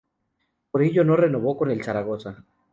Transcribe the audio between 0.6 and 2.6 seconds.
Por ello no renovó con el Zaragoza.